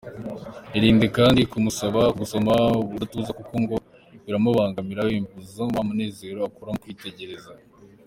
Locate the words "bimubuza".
5.09-5.61